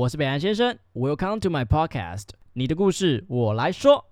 [0.00, 4.02] 我是北岸先生，Welcome to my podcast，你的故事我来说。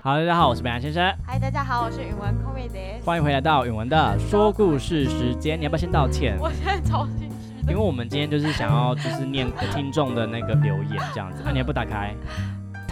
[0.00, 5.58] 好，大家好，我是北岸先生，嗨，大家好，我是允文 c o m e d y 欢迎回来到允文的说故事时间。
[5.58, 6.38] 你要不要先道歉？
[6.38, 12.14] 我现在超心虚，因为我们今天就是想要就是念听众的那个留言这样子，啊，你要不打开？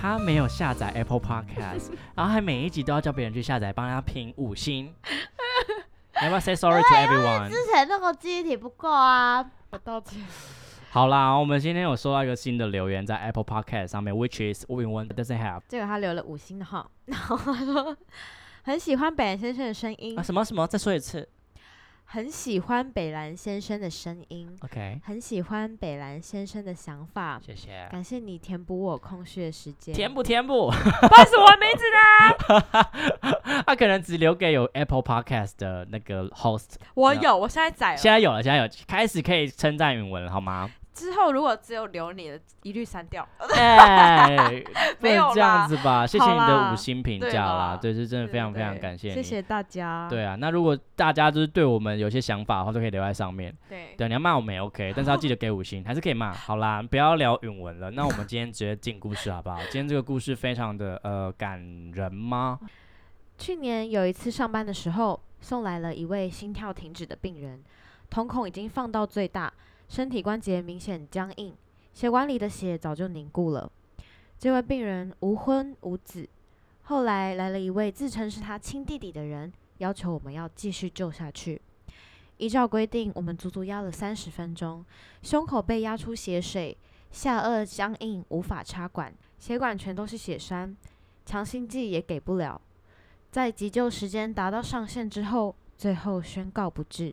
[0.00, 4.86] 他没有下载 Apple Podcast， 然后还每一集都要叫别人去下载，帮他评五星。
[6.20, 7.48] 你要不要 say sorry to everyone？
[7.48, 10.22] 之前那个记忆体不够啊，我道歉。
[10.90, 17.96] 好啦，我们今天有收到一个新的留言在 Apple Podcast 上面，which is Win One doesn't have 这个他留了五星的哈，然后他说
[18.64, 21.28] 很喜欢北兰先生的声音啊，什么什么，再说一次。
[22.12, 27.40] 很喜欢北兰先生的声音，OK，很喜欢北兰先生的想法。
[27.40, 27.86] 谢谢。
[27.88, 29.94] 感谢你填补我空虚的时间。
[29.94, 31.84] 填补填补， 不好意思，我的名字
[33.22, 33.62] 呢？
[33.64, 36.70] 他可能只留给有 Apple Podcast 的那个 host。
[36.94, 37.96] 我有，我现在在了。
[37.96, 40.68] 现在有了，现在有，开始可以称赞允文了，好吗？
[41.00, 43.26] 之后如果只有留你的，一律删掉。
[43.56, 44.62] 哎，
[45.00, 46.06] 不没有能这样子吧？
[46.06, 49.14] 谢谢你的五星评对价啦，啦对，是真的非常非常感谢你。
[49.14, 50.06] 谢谢大家。
[50.10, 53.56] 对啊，那如果大家就是对我们有些想法的话，都可以留在上面。
[53.68, 56.30] 对对，你要骂我们也 OK， 但是要记得给五星，还是可以骂。
[56.34, 57.90] 好啦，不要聊允文了。
[57.92, 59.56] 那我们今天直接进故事好不好？
[59.72, 61.58] 今天这个故事非常的呃感
[61.94, 62.60] 人吗？
[63.38, 67.62] 去年有一次上班的时候，送来了一位心跳停止的病人，
[68.10, 69.50] 瞳孔已经放到最大，
[69.90, 71.52] 身体关节明显僵硬，
[71.92, 73.68] 血管里的血早就凝固了。
[74.38, 76.28] 这位病人无婚无子，
[76.82, 81.60] 后来来了一位自称是他亲弟弟的人，要求我们要继续救下去。
[82.36, 84.86] 依照规定，我们足足压了三十分钟，
[85.22, 86.78] 胸口被压出血水，
[87.10, 90.76] 下颚僵硬无法插管，血管全都是血栓，
[91.26, 92.60] 强心剂也给不了。
[93.32, 97.12] 在急救时间达到上限之后，最后宣告不治。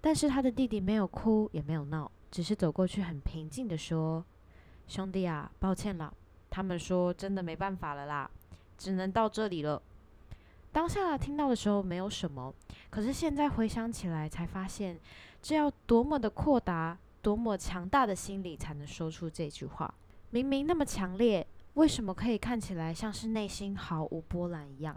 [0.00, 4.24] 但是他的弟弟没有哭，也没有闹，只是走过去很平静的说
[4.88, 6.12] ：“兄弟啊，抱歉啦，
[6.48, 8.30] 他们说真的没办法了啦，
[8.78, 9.80] 只能到这里了。”
[10.72, 12.54] 当下听到的时候没有什么，
[12.90, 14.98] 可是现在回想起来，才发现
[15.42, 19.92] 这要多么的阔达，多么强大的心理才能说出这句话。
[20.30, 21.44] 明明那么强烈，
[21.74, 24.96] 为什么可以看起来像是内心毫无波澜一样？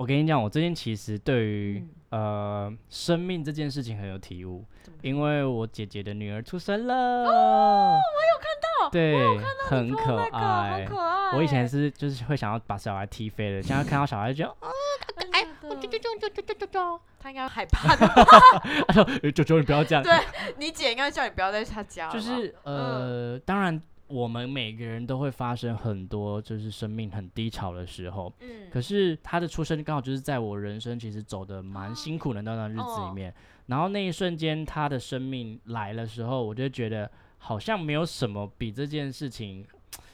[0.00, 4.64] 我跟你讲，我最近其实对于、嗯呃生命这件事情很有体悟，
[5.02, 6.94] 因为我姐姐的女儿出生了。
[6.94, 9.38] 哦，我有看到对，
[9.68, 10.86] 很可那个爱。
[10.86, 11.36] 好可爱。
[11.36, 18.08] 我以前是就是会想要把小孩踢飞的，现在看到小孩就觉得，哎，我啾啾啾啾啾啾啾，他应该害怕的。
[18.88, 20.02] 他说呃九九你不要这样。
[20.02, 20.18] 对
[20.56, 23.78] 你姐应该叫你不要在他家，就是呃，当然
[24.10, 33.32] 我们每个人都会发生很多就是生命很低潮的时候，嗯，可是他的出生刚好就是在我人生其实走的蛮辛苦的那段日子里哦面，
[33.66, 39.64] 然后那一瞬间他的生命来的时候，我就觉得好像没有什么比这件事情。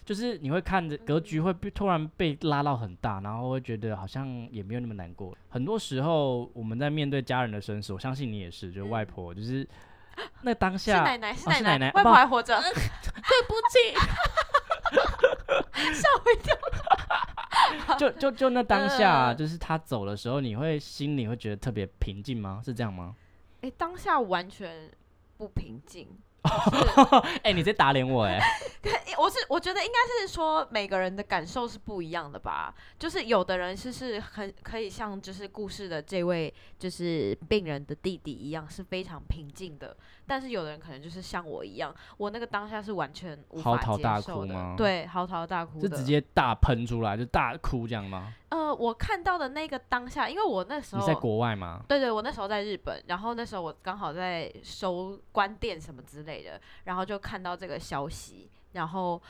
[0.04, 5.36] 就是你会看着格局会被突然被拉到很大，然后会觉得好像也没有那么难过。
[5.48, 9.66] 很多时候我们在面对家人的生死，我相信你也是，就是外嗯婆，就是
[10.42, 13.94] 那当是下奶奶，是哦奶奶外婆还活着，对不起，
[15.94, 16.56] 吓我一跳。
[17.98, 22.60] 就就就那当下，嗯就是他走的时候，你会心里会觉得特别平静吗？
[22.64, 23.14] 是这样吗？
[23.62, 24.90] 哎，当下完全
[25.36, 26.06] 不平静。
[27.42, 28.38] 哎、你在打脸我哎、
[29.18, 39.96] 我是我觉得应该是说每个人的感受是不一样的吧，就是有的人是是很可以像就是故事的这位就是病人的弟弟一样是非常平静的，
[40.26, 44.74] 但是有的人可能就是像我一样，我那个当下是完全无法接嚎啕大受的哭吗？
[44.76, 48.32] 对，嚎啕大哭，就直接大喷出来，就大哭这样吗？
[48.48, 51.82] 呃，我看到的那个当下，因为我那时候你在国外吗？
[51.88, 56.35] 对对，我那时候在日本，然后那时候我刚好在收关店什么之类的，
[56.84, 59.20] 然后就看到这个消息，然后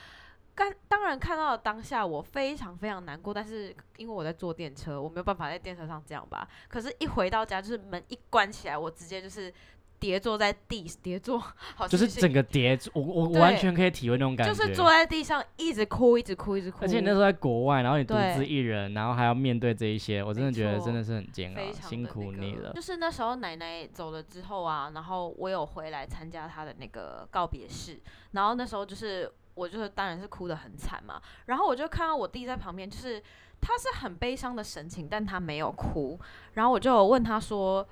[0.54, 6.48] 刚当然看到当下我非常非常难过，但是因为我在坐电车，我没有办法在电车上这样吧。
[6.68, 9.52] 可是，一回到家，就是门一关起来，我直接就是
[9.98, 11.38] 跌坐在地， 叠坐，
[11.74, 14.54] 好就是整个叠，我我我完全可以体会那种感觉。
[14.54, 22.72] 就是坐在地上一直哭，一直哭，一直哭，而且你那时候在国外，然后你独自一人，然后还要面对这一些，我真的觉得真的是很煎熬辛苦你了。
[22.74, 28.00] 就是那时候奶奶走了之后啊，然后我有回来参加她的那个告别式，
[28.32, 33.22] 然后那时候就是我就是当然是哭得很惨嘛，然后我就看到我弟在旁边，就是
[33.60, 36.20] 他是很悲伤的神情，但他没有哭，
[36.54, 37.86] 然后我就有问他说。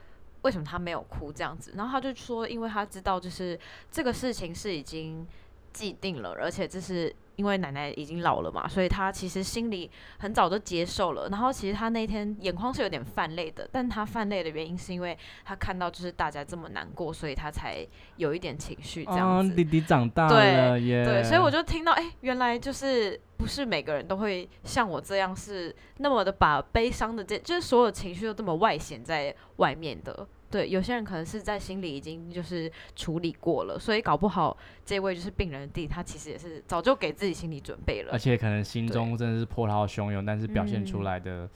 [0.44, 1.72] 为什么他没有哭这样子？
[1.74, 3.58] 然后他就说，因为他知道，就是
[3.90, 5.26] 这个事情是已经
[5.72, 11.28] 既定了，而且这是因为奶奶已经老了嘛，所以他其实心里很早就接受了。
[11.28, 17.86] 然后其实他那天眼眶是有点泛泪的，但他泛泪的原因是因为他看到就是大家这么难过，所以他才
[18.16, 19.54] 有一点情绪这样子。
[19.54, 21.04] 弟弟长大了耶。
[21.04, 30.26] 对，所以我就听到，哎、原来就是不是每个人都会像我这样，是那么的把悲伤的这，就是所有情绪都这么外显在外面的。
[30.54, 34.56] 对，有些人可能是在心里已经就是处理过了，所以搞不好
[34.86, 38.16] 这位就是病人的弟，他其实也是早就给自己心理准备了而。
[38.16, 41.50] 且可能心中真的是波涛汹涌，但是表现出嗯来的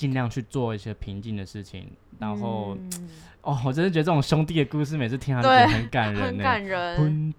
[0.00, 1.92] 尽量去做一些平静的事情。
[2.18, 3.08] 然后、嗯
[3.40, 6.38] 哦，我真的觉得这种兄弟的故事每次听完都对觉得很感人很。
[6.38, 7.34] 感人。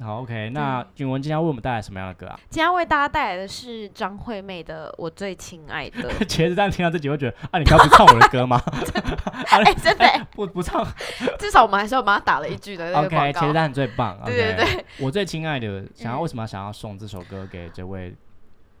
[0.00, 2.40] 好，OK，那允文今天要为我们带来什么样的歌啊？
[2.48, 6.10] 今天要为大家带来的是张惠妹的《我最亲爱的》。
[6.24, 8.58] 茄子蛋听到这集会觉得啊，你刚刚不唱我的歌吗？
[9.48, 10.82] 哎、真的、欸，不不唱
[11.38, 14.18] 至少我们还是要帮他打了一句的，OK，茄子蛋最棒。
[14.24, 14.84] 对对对。
[14.98, 18.14] 我最亲爱的，想要嗯为什么要想要送这首歌给这位？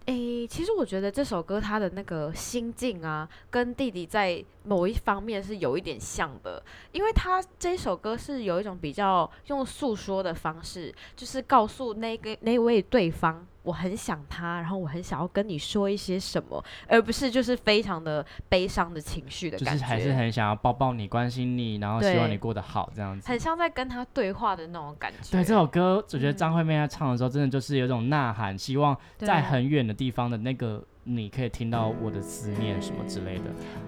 [0.08, 6.62] 诶、其实我觉得这首歌他的那个心境啊，跟弟弟在某一方面是有一点像的，
[6.92, 23.28] 因为他这首歌是有一种比较用诉说的方式，就是告诉那个那位对方，我很想他，然后我很想要跟你说一些什么，而不是就是非常的悲伤的情绪的感觉，就是还是很想要抱抱你、关心你，然后希望你过得好这样子。
[23.28, 25.18] 很像在跟他对话的那种感觉。
[25.30, 33.44] 对这首歌，我觉得嗯张惠妹在唱的时候，真的就是有一种呐喊，希望在很远的地方的那个你可以听到我的思念什么之类的。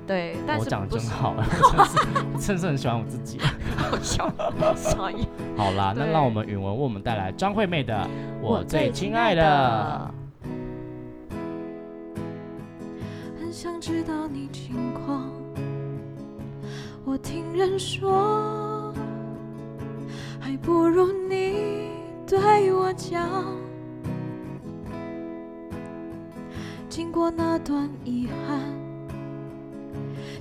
[0.07, 1.99] 对，但我是我讲的真好，真的是，
[2.33, 3.39] 我 真的是很喜欢我自己。
[3.77, 4.33] 好笑，
[4.75, 5.29] 傻眼。
[5.57, 7.95] 好啦，那对让我们允文为我们带来张惠妹的
[8.41, 10.11] 《我最亲爱的的》。
[13.41, 15.31] 很想知道你近况。
[17.05, 18.95] 我听人说，
[20.41, 21.91] 还不如你
[22.27, 23.29] 对我讲。
[26.91, 28.61] 经过那段遗憾，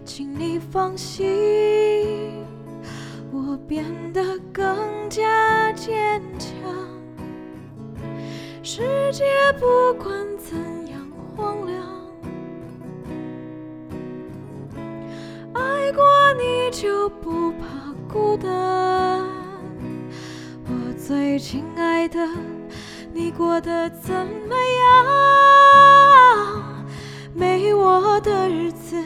[0.04, 2.44] 请你放心，
[3.32, 4.76] 我变得更
[5.12, 6.50] 加坚强。
[8.64, 8.82] 世
[9.14, 9.24] 界
[9.60, 10.58] 不管怎
[10.88, 11.00] 样
[11.38, 11.86] 荒凉。
[15.54, 16.04] 爱过
[16.34, 19.24] 你就不怕孤单，
[20.66, 22.28] 我最亲爱的，
[23.14, 25.49] 你过得怎么样？
[27.40, 29.02] 没我的日子，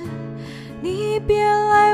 [0.81, 1.92] 你别来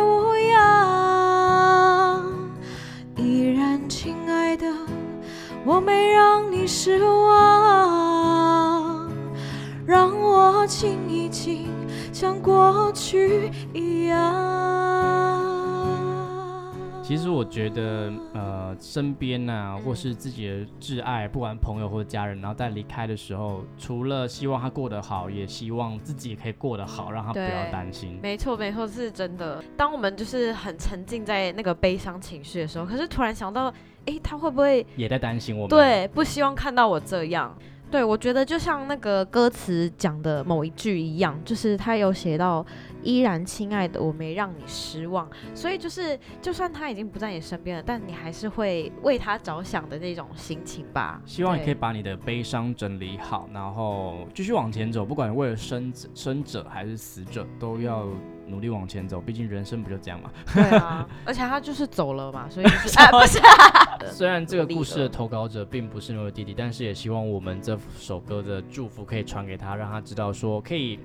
[17.50, 28.19] 觉得，呃，身边呐、或是自己的挚爱，不管朋友或者家人，然后在离开的时候，除了希望他过得好，也希望自己也可以过得好，让他不要担心。
[28.22, 29.63] 没错，没错，是真的。
[29.75, 33.74] 当我们就是很沉浸在那个悲伤情绪的时候，可是突然想到，
[34.06, 37.57] 诶，他会不会也在担心我们。，对不希望看到我这样？
[37.92, 42.63] 对，我觉得就像那个歌词讲的某一句一样，就是他有写到
[43.04, 51.22] “依然亲爱的，我没让你失望”，所以就是就算他已经不在你身边了，但你还是会为他着想的那种心情吧。
[51.25, 55.06] 希望你可以把你的悲伤整理好，然后继续往前走。
[55.06, 58.07] 不管为了生者生者还是死者，都要
[58.47, 59.21] 努力往前走。
[59.21, 60.31] 毕竟人生不就这样嘛。
[60.54, 71.00] 对啊，而且他就是走了嘛， 所以就是啊， 不是、啊，虽然这个故事的投稿者并不是那位弟弟，但是也希望我们这首歌的祝福可以传给他，让他知道说可以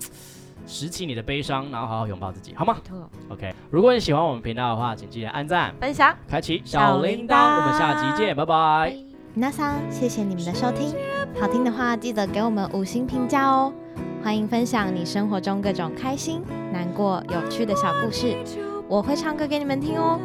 [0.66, 2.76] 拾起你的悲伤，然后好好拥抱自己，好吗
[3.28, 6.16] ？OK，如果你喜欢我们频道的话，请记得按赞、分享。
[6.28, 7.16] 开启小小铃铛。
[7.18, 8.97] 铃铛我们下集见，拜拜。
[9.35, 10.94] 那桑，谢谢你们的收听，
[11.40, 13.73] 好听的话记得给我们五星评价哦。
[14.23, 16.42] 欢迎分享你生活中各种开心、
[16.73, 18.37] 难过、有趣的小故事，
[18.88, 20.18] 我会唱歌给你们听哦。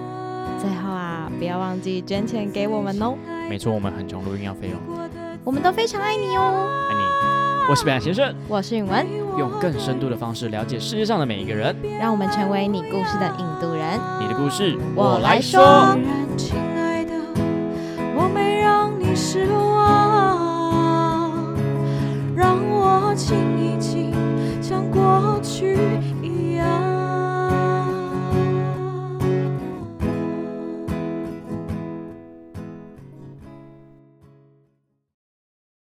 [0.60, 3.18] 最后啊，不要忘记捐钱给我们哦，
[3.50, 4.80] 没错，我们很穷，录音要费用，
[5.44, 6.70] 我们都非常爱你哦。
[6.90, 7.09] 爱你。
[7.70, 9.06] 我是北岸先生，我是允文，
[9.38, 11.76] 用更深度的方式了解世界上的每一个人。
[12.00, 14.00] 让我们成为你故事的引渡人。
[14.20, 15.96] 你的故事，我来说。